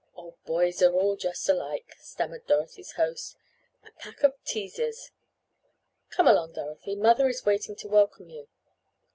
"Oh, 0.17 0.33
boys 0.47 0.81
are 0.81 0.91
all 0.91 1.15
just 1.15 1.47
alike," 1.47 1.93
stammered 1.99 2.47
Dorothy's 2.47 2.93
host. 2.93 3.37
"A 3.85 3.91
pack 3.99 4.23
of 4.23 4.33
teases! 4.43 5.11
Come 6.09 6.27
along 6.27 6.53
Dorothy. 6.53 6.95
Mother 6.95 7.29
is 7.29 7.45
waiting 7.45 7.75
to 7.75 7.87
welcome 7.87 8.27
you. 8.31 8.47